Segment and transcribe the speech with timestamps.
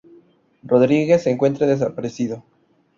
[0.63, 2.43] Rodríguez se encuentra desaparecido.